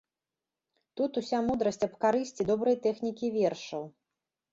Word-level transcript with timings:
Тут 1.01 1.19
уся 1.21 1.39
мудрасць 1.49 1.79
аб 1.87 1.93
карысці 2.05 2.47
добрай 2.51 2.77
тэхнікі 2.87 3.31
вершаў. 3.37 3.83